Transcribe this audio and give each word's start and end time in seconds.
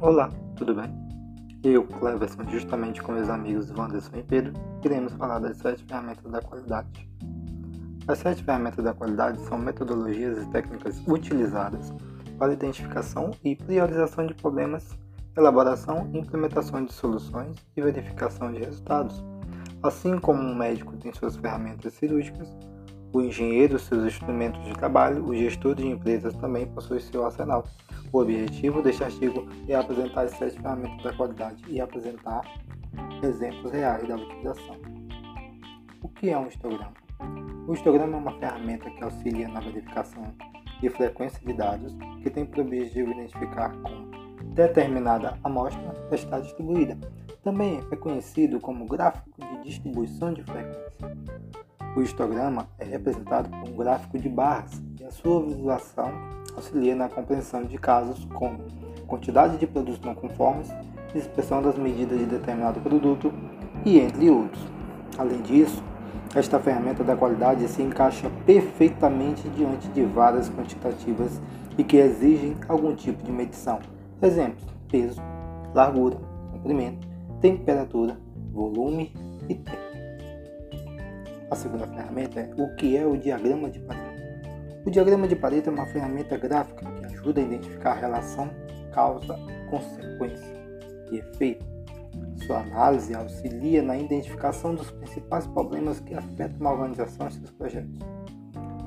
Olá, 0.00 0.30
tudo 0.54 0.76
bem? 0.76 0.88
Eu, 1.64 1.84
Cleverson, 1.84 2.44
justamente 2.48 3.02
com 3.02 3.10
meus 3.10 3.28
amigos 3.28 3.68
Wanderson 3.72 4.16
e 4.16 4.22
Pedro, 4.22 4.52
iremos 4.84 5.12
falar 5.14 5.40
das 5.40 5.56
sete 5.56 5.82
ferramentas 5.82 6.30
da 6.30 6.40
qualidade. 6.40 7.10
As 8.06 8.20
sete 8.20 8.44
ferramentas 8.44 8.84
da 8.84 8.94
qualidade 8.94 9.40
são 9.40 9.58
metodologias 9.58 10.40
e 10.40 10.46
técnicas 10.50 11.02
utilizadas 11.04 11.92
para 12.38 12.52
identificação 12.52 13.32
e 13.42 13.56
priorização 13.56 14.24
de 14.24 14.34
problemas, 14.34 14.96
elaboração 15.36 16.08
e 16.14 16.18
implementação 16.18 16.84
de 16.84 16.92
soluções 16.92 17.56
e 17.76 17.82
verificação 17.82 18.52
de 18.52 18.60
resultados. 18.60 19.20
Assim 19.82 20.16
como 20.20 20.40
um 20.40 20.54
médico 20.54 20.96
tem 20.96 21.12
suas 21.12 21.34
ferramentas 21.34 21.94
cirúrgicas, 21.94 22.48
o 23.12 23.20
engenheiro 23.20 23.80
seus 23.80 24.04
instrumentos 24.04 24.64
de 24.64 24.74
trabalho, 24.74 25.24
o 25.24 25.34
gestor 25.34 25.74
de 25.74 25.84
empresas 25.84 26.36
também 26.36 26.68
possui 26.68 27.00
seu 27.00 27.24
arsenal. 27.24 27.64
O 28.10 28.20
objetivo 28.20 28.80
deste 28.82 29.04
artigo 29.04 29.46
é 29.68 29.74
apresentar 29.74 30.22
as 30.22 30.30
sete 30.32 30.56
ferramentas 30.60 31.02
da 31.02 31.12
qualidade 31.12 31.62
e 31.68 31.80
apresentar 31.80 32.42
exemplos 33.22 33.70
reais 33.70 34.06
da 34.08 34.16
utilização. 34.16 34.76
O 36.02 36.08
que 36.08 36.30
é 36.30 36.38
um 36.38 36.46
histograma? 36.46 36.94
O 37.66 37.74
histograma 37.74 38.16
é 38.16 38.20
uma 38.20 38.38
ferramenta 38.38 38.90
que 38.90 39.04
auxilia 39.04 39.46
na 39.48 39.60
verificação 39.60 40.24
de 40.80 40.88
frequência 40.88 41.38
de 41.44 41.52
dados 41.52 41.94
que 42.22 42.30
tem 42.30 42.46
por 42.46 42.60
objetivo 42.60 43.10
identificar 43.10 43.70
como 43.82 44.08
determinada 44.54 45.38
amostra 45.44 45.94
está 46.10 46.40
distribuída. 46.40 46.96
Também 47.42 47.80
é 47.90 47.96
conhecido 47.96 48.58
como 48.58 48.86
gráfico 48.86 49.30
de 49.38 49.64
distribuição 49.64 50.32
de 50.32 50.42
frequência. 50.44 51.18
O 51.94 52.00
histograma 52.00 52.68
é 52.78 52.84
representado 52.84 53.50
por 53.50 53.68
um 53.68 53.76
gráfico 53.76 54.18
de 54.18 54.28
barras 54.28 54.80
a 55.08 55.10
sua 55.10 55.42
visualização 55.42 56.12
auxilia 56.54 56.94
na 56.94 57.08
compreensão 57.08 57.64
de 57.64 57.78
casos 57.78 58.26
como 58.34 58.58
quantidade 59.06 59.56
de 59.56 59.66
produtos 59.66 60.00
não 60.02 60.14
conformes, 60.14 60.70
expressão 61.14 61.62
das 61.62 61.78
medidas 61.78 62.18
de 62.18 62.26
determinado 62.26 62.78
produto 62.80 63.32
e 63.86 63.98
entre 63.98 64.28
outros. 64.28 64.62
Além 65.16 65.40
disso, 65.40 65.82
esta 66.34 66.60
ferramenta 66.60 67.02
da 67.02 67.16
qualidade 67.16 67.66
se 67.68 67.80
encaixa 67.80 68.30
perfeitamente 68.44 69.48
diante 69.48 69.88
de 69.88 70.04
várias 70.04 70.50
quantitativas 70.50 71.40
e 71.78 71.82
que 71.82 71.96
exigem 71.96 72.54
algum 72.68 72.94
tipo 72.94 73.22
de 73.22 73.32
medição. 73.32 73.78
Exemplos: 74.20 74.62
peso, 74.90 75.22
largura, 75.74 76.18
comprimento, 76.52 77.08
temperatura, 77.40 78.18
volume 78.52 79.14
e 79.48 79.54
tempo. 79.54 79.88
A 81.50 81.56
segunda 81.56 81.86
ferramenta 81.86 82.40
é 82.40 82.50
o 82.58 82.76
que 82.76 82.94
é 82.94 83.06
o 83.06 83.16
diagrama 83.16 83.70
de 83.70 83.78
Pareto. 83.78 84.17
O 84.88 84.90
diagrama 84.90 85.28
de 85.28 85.36
Pareto 85.36 85.68
é 85.68 85.72
uma 85.74 85.84
ferramenta 85.84 86.38
gráfica 86.38 86.90
que 86.90 87.04
ajuda 87.04 87.42
a 87.42 87.44
identificar 87.44 87.90
a 87.90 88.00
relação 88.00 88.50
causa-consequência 88.90 90.56
e 91.12 91.18
efeito. 91.18 91.62
Sua 92.46 92.60
análise 92.60 93.14
auxilia 93.14 93.82
na 93.82 93.98
identificação 93.98 94.74
dos 94.74 94.90
principais 94.90 95.46
problemas 95.46 96.00
que 96.00 96.14
afetam 96.14 96.56
uma 96.58 96.72
organização 96.72 97.28
e 97.28 97.32
seus 97.32 97.50
projetos. 97.50 97.98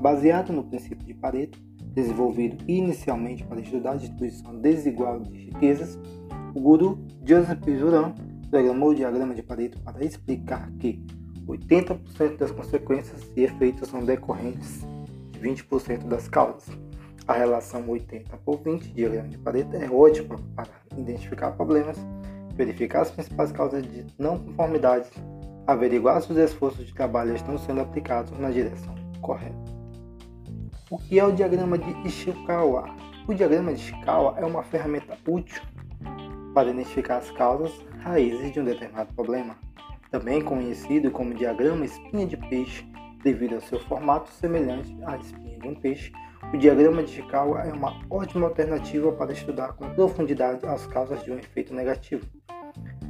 Baseado 0.00 0.52
no 0.52 0.64
princípio 0.64 1.06
de 1.06 1.14
Pareto, 1.14 1.56
desenvolvido 1.94 2.64
inicialmente 2.66 3.44
para 3.44 3.60
estudar 3.60 3.92
a 3.92 3.96
distribuição 3.96 4.58
desigual 4.58 5.20
de 5.20 5.32
riquezas, 5.32 5.96
o 6.52 6.60
guru 6.60 6.98
Joseph 7.24 7.64
Juran 7.64 8.12
programou 8.50 8.88
o 8.88 8.94
diagrama 8.96 9.36
de 9.36 9.42
Pareto 9.44 9.78
para 9.78 10.04
explicar 10.04 10.68
que 10.80 11.00
80% 11.46 12.38
das 12.38 12.50
consequências 12.50 13.20
e 13.36 13.44
efeitos 13.44 13.88
são 13.88 14.04
decorrentes 14.04 14.80
de 14.80 15.01
20% 15.42 16.04
das 16.04 16.28
causas. 16.28 16.76
A 17.26 17.34
relação 17.34 17.88
80 17.88 18.36
por 18.38 18.58
20 18.62 18.82
de 18.82 18.94
diagrama 18.94 19.28
de 19.28 19.38
Pareto 19.38 19.76
é 19.76 19.90
ótima 19.90 20.36
para 20.56 20.70
identificar 20.96 21.52
problemas, 21.52 21.96
verificar 22.54 23.02
as 23.02 23.10
principais 23.10 23.52
causas 23.52 23.82
de 23.82 24.06
não 24.18 24.38
conformidade, 24.38 25.08
averiguar 25.66 26.20
se 26.22 26.32
os 26.32 26.38
esforços 26.38 26.86
de 26.86 26.94
trabalho 26.94 27.34
estão 27.34 27.58
sendo 27.58 27.80
aplicados 27.80 28.36
na 28.38 28.50
direção 28.50 28.94
correta. 29.20 29.56
O 30.90 30.98
que 30.98 31.18
é 31.18 31.24
o 31.24 31.32
diagrama 31.32 31.78
de 31.78 31.90
Ishikawa? 32.06 32.94
O 33.26 33.34
diagrama 33.34 33.72
de 33.72 33.80
Ishikawa 33.80 34.34
é 34.38 34.44
uma 34.44 34.62
ferramenta 34.62 35.16
útil 35.28 35.62
para 36.54 36.70
identificar 36.70 37.18
as 37.18 37.30
causas 37.30 37.72
raízes 38.00 38.52
de 38.52 38.60
um 38.60 38.64
determinado 38.64 39.12
problema 39.14 39.56
também 40.12 40.42
conhecido 40.42 41.10
como 41.10 41.32
diagrama 41.32 41.86
espinha 41.86 42.26
de 42.26 42.36
peixe, 42.36 42.86
devido 43.22 43.54
ao 43.54 43.60
seu 43.60 43.78
formato 43.80 44.30
semelhante 44.30 44.96
à 45.04 45.16
espinha 45.16 45.58
de 45.58 45.68
um 45.68 45.74
peixe. 45.74 46.12
O 46.52 46.56
diagrama 46.56 47.02
de 47.02 47.12
Chikawa 47.12 47.62
é 47.62 47.72
uma 47.72 48.00
ótima 48.10 48.48
alternativa 48.48 49.12
para 49.12 49.32
estudar 49.32 49.72
com 49.74 49.88
profundidade 49.94 50.66
as 50.66 50.86
causas 50.86 51.22
de 51.22 51.30
um 51.30 51.38
efeito 51.38 51.72
negativo, 51.72 52.26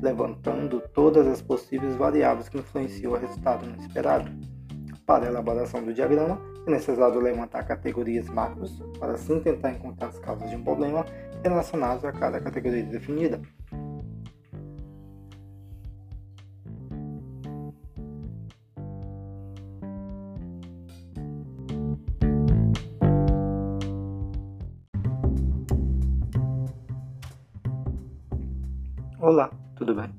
levantando 0.00 0.80
todas 0.92 1.26
as 1.26 1.40
possíveis 1.40 1.96
variáveis 1.96 2.48
que 2.48 2.58
influenciam 2.58 3.12
o 3.12 3.16
resultado 3.16 3.64
inesperado. 3.64 4.30
Para 5.06 5.26
a 5.26 5.28
elaboração 5.28 5.82
do 5.82 5.92
diagrama, 5.92 6.40
é 6.66 6.70
necessário 6.70 7.18
levantar 7.20 7.64
categorias 7.64 8.28
macros 8.28 8.80
para 8.98 9.12
assim 9.12 9.40
tentar 9.40 9.72
encontrar 9.72 10.08
as 10.08 10.18
causas 10.18 10.48
de 10.48 10.56
um 10.56 10.62
problema 10.62 11.04
relacionadas 11.42 12.04
a 12.04 12.12
cada 12.12 12.40
categoria 12.40 12.84
definida. 12.84 13.40
Olá, 29.22 29.52
tudo 29.76 29.94
bem? 29.94 30.12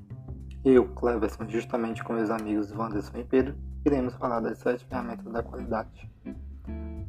Eu, 0.64 0.88
Cleverson, 0.88 1.46
justamente 1.50 2.02
com 2.02 2.14
meus 2.14 2.30
amigos 2.30 2.72
Wanderson 2.72 3.18
e 3.18 3.24
Pedro, 3.26 3.54
iremos 3.86 4.14
falar 4.14 4.40
das 4.40 4.60
sete 4.60 4.86
ferramentas 4.86 5.30
da 5.30 5.44
qualidade. 5.44 6.10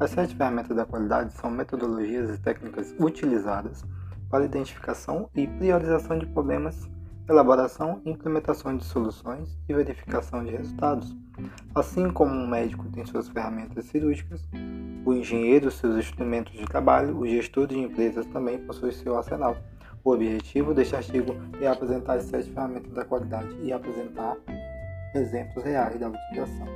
As 0.01 0.11
sete 0.11 0.35
ferramentas 0.35 0.77
da 0.77 0.85
qualidade 0.85 1.33
são 1.35 1.53
metodologias 1.53 2.31
e 2.31 2.43
técnicas 2.43 2.93
utilizadas 2.99 3.85
para 4.29 4.45
identificação 4.45 5.31
e 5.37 5.47
priorização 5.47 6.19
de 6.19 6.27
problemas, 6.27 6.91
elaboração 7.29 8.03
e 8.05 8.11
implementação 8.11 8.77
de 8.77 8.85
soluções 8.85 9.57
e 9.69 9.73
verificação 9.73 10.45
de 10.45 10.51
resultados. 10.51 11.17
Assim 11.77 12.11
como 12.11 12.35
um 12.35 12.49
médico 12.49 12.91
tem 12.91 13.07
suas 13.07 13.29
ferramentas 13.29 13.85
cirúrgicas, 13.85 14.45
o 15.07 15.15
engenheiro 15.15 15.71
seus 15.71 15.95
instrumentos 15.95 16.55
de 16.55 16.65
trabalho, 16.65 17.17
o 17.17 17.25
gestor 17.25 17.69
de 17.69 17.79
empresas 17.79 18.27
também 18.27 18.59
possui 18.59 18.91
seu 18.91 19.17
arsenal. 19.17 19.57
O 20.05 20.11
objetivo 20.13 20.75
deste 20.75 20.95
artigo 20.95 21.35
é 21.63 21.67
apresentar 21.67 22.19
as 22.19 22.25
sete 22.25 22.51
ferramentas 22.51 22.93
da 22.93 23.07
qualidade 23.07 23.57
e 23.63 23.73
apresentar 23.73 24.37
exemplos 25.15 25.65
reais 25.65 25.99
da 25.99 26.11
utilização. 26.11 26.67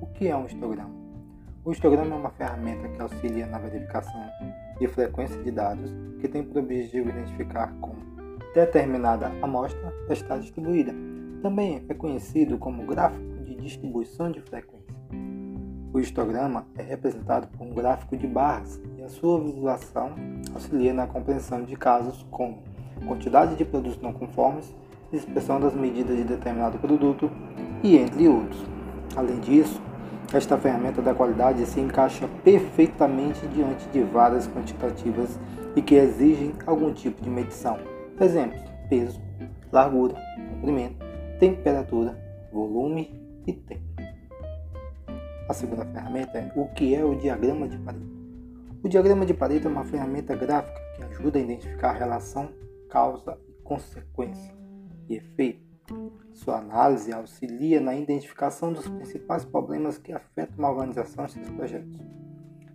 O 0.00 0.06
que 0.08 0.26
é 0.26 0.34
um 0.34 0.44
histograma? 0.44 0.90
O 1.64 1.70
histograma 1.70 2.16
é 2.16 2.18
uma 2.18 2.30
ferramenta 2.30 2.88
que 2.88 3.00
auxilia 3.00 3.46
na 3.46 3.58
verificação 3.58 4.20
de 4.80 4.88
frequência 4.88 5.40
de 5.40 5.52
dados 5.52 5.94
que 6.20 6.26
tem 6.26 6.42
por 6.42 6.58
objetivo 6.58 7.10
identificar 7.10 7.72
como 7.80 8.00
determinada 8.54 9.30
amostra 9.40 9.94
está 10.08 10.36
distribuída. 10.36 10.92
Também 11.42 11.86
é 11.88 11.94
conhecido 11.94 12.58
como 12.58 12.84
gráfico 12.86 13.44
de 13.44 13.54
distribuição 13.54 14.32
de 14.32 14.40
frequência. 14.40 14.96
O 15.92 16.00
histograma 16.00 16.66
é 16.76 16.82
representado 16.82 17.46
por 17.56 17.64
um 17.64 17.72
gráfico 17.72 18.16
de 18.16 18.26
barras 18.26 18.80
sua 19.10 19.40
visualização 19.40 20.12
auxilia 20.54 20.94
na 20.94 21.06
compreensão 21.06 21.62
de 21.62 21.76
casos 21.76 22.24
como 22.30 22.62
quantidade 23.06 23.56
de 23.56 23.64
produtos 23.64 24.00
não 24.00 24.12
conformes, 24.12 24.74
expressão 25.12 25.60
das 25.60 25.74
medidas 25.74 26.16
de 26.16 26.24
determinado 26.24 26.78
produto 26.78 27.30
e 27.82 27.96
entre 27.96 28.28
outros. 28.28 28.62
Além 29.16 29.40
disso, 29.40 29.80
esta 30.32 30.56
ferramenta 30.56 31.02
da 31.02 31.12
qualidade 31.12 31.66
se 31.66 31.80
encaixa 31.80 32.28
perfeitamente 32.44 33.44
diante 33.48 33.88
de 33.88 34.02
várias 34.02 34.46
quantitativas 34.46 35.38
e 35.74 35.82
que 35.82 35.96
exigem 35.96 36.52
algum 36.66 36.92
tipo 36.92 37.20
de 37.20 37.28
medição. 37.28 37.78
Exemplos: 38.20 38.62
peso, 38.88 39.20
largura, 39.72 40.14
comprimento, 40.52 41.04
temperatura, 41.40 42.16
volume 42.52 43.20
e 43.46 43.52
tempo. 43.52 43.82
A 45.48 45.52
segunda 45.52 45.84
ferramenta 45.84 46.38
é 46.38 46.52
o 46.54 46.66
que 46.68 46.94
é 46.94 47.04
o 47.04 47.16
diagrama 47.16 47.66
de 47.66 47.76
Pareto. 47.78 48.09
O 48.82 48.88
diagrama 48.88 49.26
de 49.26 49.34
Pareto 49.34 49.68
é 49.68 49.70
uma 49.70 49.84
ferramenta 49.84 50.34
gráfica 50.34 50.80
que 50.96 51.02
ajuda 51.02 51.38
a 51.38 51.42
identificar 51.42 51.90
a 51.90 51.98
relação 51.98 52.48
causa 52.88 53.38
e 53.46 53.52
consequência 53.62 54.54
e 55.06 55.16
efeito. 55.16 55.68
Sua 56.32 56.60
análise 56.60 57.12
auxilia 57.12 57.78
na 57.78 57.94
identificação 57.94 58.72
dos 58.72 58.88
principais 58.88 59.44
problemas 59.44 59.98
que 59.98 60.12
afetam 60.12 60.56
uma 60.58 60.70
organização 60.70 61.26
e 61.26 61.28
seus 61.28 61.50
projetos. 61.50 62.00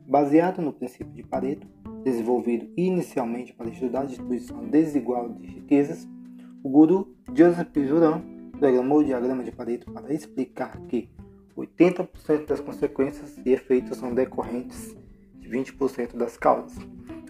Baseado 0.07 0.61
no 0.61 0.71
princípio 0.71 1.11
de 1.11 1.23
Pareto, 1.23 1.67
desenvolvido 2.03 2.71
inicialmente 2.77 3.51
para 3.53 3.67
estudar 3.67 4.01
a 4.01 4.05
distribuição 4.05 4.63
desigual 4.67 5.29
de 5.29 5.47
riquezas, 5.47 6.07
o 6.63 6.69
guru 6.69 7.15
Joseph 7.33 7.75
Juran 7.75 8.21
programou 8.59 8.99
o 8.99 9.03
diagrama 9.03 9.43
de 9.43 9.51
Pareto 9.51 9.91
para 9.91 10.13
explicar 10.13 10.79
que 10.81 11.09
80% 11.57 12.45
das 12.45 12.59
consequências 12.59 13.35
e 13.43 13.51
efeitos 13.51 13.97
são 13.97 14.13
decorrentes 14.13 14.93
de 14.93 15.04
20% 15.47 16.15
das 16.15 16.37
causas. 16.37 16.77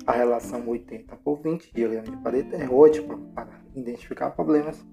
A 0.05 0.11
relação 0.11 0.67
80 0.67 1.15
por 1.17 1.41
20, 1.41 1.73
diagrama 1.73 2.09
de 2.09 2.17
Pareto, 2.17 2.55
é 2.55 2.69
ótima 2.69 3.17
para 3.33 3.49
identificar 3.75 4.31
problemas, 4.31 4.85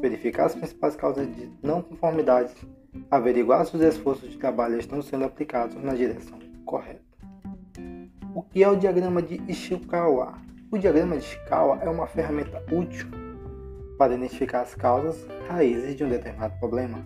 verificar 0.00 0.46
as 0.46 0.54
principais 0.54 0.94
causas 0.94 1.26
de 1.26 1.50
não 1.62 1.82
conformidade, 1.82 2.54
averiguar 3.10 3.66
se 3.66 3.76
os 3.76 3.82
esforços 3.82 4.30
de 4.30 4.38
trabalho 4.38 4.78
estão 4.78 5.02
sendo 5.02 5.24
aplicados 5.24 5.82
na 5.82 5.94
direção 5.94 6.38
correta. 6.64 7.02
O 8.34 8.42
que 8.42 8.62
é 8.62 8.68
o 8.68 8.76
diagrama 8.76 9.20
de 9.20 9.42
Ishikawa? 9.48 10.38
O 10.70 10.78
diagrama 10.78 11.16
de 11.16 11.24
Ishikawa 11.24 11.80
é 11.82 11.90
uma 11.90 12.06
ferramenta 12.06 12.64
útil 12.72 13.08
para 13.98 14.14
identificar 14.14 14.62
as 14.62 14.74
causas 14.74 15.26
raízes 15.48 15.96
de 15.96 16.04
um 16.04 16.08
determinado 16.08 16.56
problema, 16.60 17.04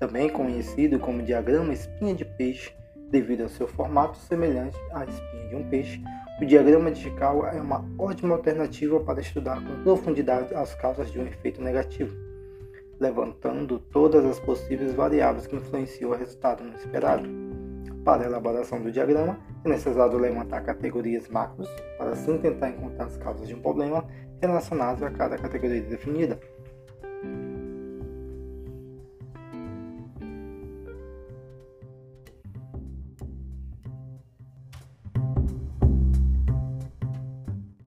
também 0.00 0.28
conhecido 0.28 0.98
como 0.98 1.22
diagrama 1.22 1.72
espinha 1.72 2.14
de 2.14 2.24
peixe, 2.24 2.74
devido 3.14 3.42
ao 3.42 3.48
seu 3.48 3.68
formato 3.68 4.18
semelhante 4.18 4.76
à 4.92 5.04
espinha 5.04 5.48
de 5.48 5.54
um 5.54 5.68
peixe. 5.68 6.02
O 6.42 6.44
diagrama 6.44 6.90
Ishikawa 6.90 7.50
é 7.50 7.60
uma 7.60 7.84
ótima 7.96 8.34
alternativa 8.34 8.98
para 8.98 9.20
estudar 9.20 9.62
com 9.62 9.84
profundidade 9.84 10.52
as 10.52 10.74
causas 10.74 11.12
de 11.12 11.20
um 11.20 11.24
efeito 11.24 11.62
negativo, 11.62 12.12
levantando 12.98 13.78
todas 13.78 14.24
as 14.24 14.40
possíveis 14.40 14.92
variáveis 14.94 15.46
que 15.46 15.54
influenciam 15.54 16.10
o 16.10 16.14
resultado 16.16 16.64
não 16.64 16.74
esperado. 16.74 17.28
Para 18.04 18.24
a 18.24 18.26
elaboração 18.26 18.82
do 18.82 18.90
diagrama, 18.90 19.38
é 19.64 19.68
necessário 19.68 20.18
levantar 20.18 20.62
categorias 20.62 21.28
macros 21.28 21.68
para 21.96 22.10
assim 22.10 22.36
tentar 22.38 22.70
encontrar 22.70 23.04
as 23.04 23.16
causas 23.16 23.46
de 23.46 23.54
um 23.54 23.60
problema 23.60 24.04
relacionados 24.42 25.04
a 25.04 25.10
cada 25.10 25.38
categoria 25.38 25.80
definida. 25.82 26.40